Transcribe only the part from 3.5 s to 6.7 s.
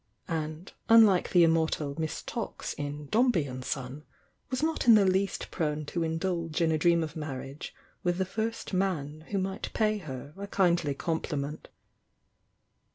Son," was not in the least prone to indulge